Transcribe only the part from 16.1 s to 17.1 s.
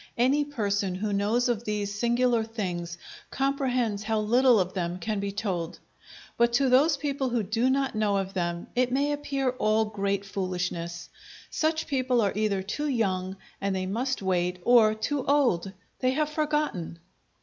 have forgotten!